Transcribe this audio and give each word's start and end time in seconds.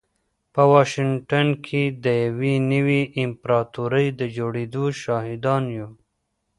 په 0.53 0.61
واشنګټن 0.71 1.47
کې 1.65 1.83
د 2.03 2.05
يوې 2.25 2.55
نوې 2.71 3.01
امپراتورۍ 3.23 4.07
د 4.19 4.21
جوړېدو 4.37 4.83
شاهدان 5.01 5.63
يو. 5.77 5.89